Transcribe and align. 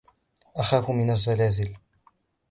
أخاف 0.57 0.91
من 0.91 1.09
الزلازل. 1.11 1.73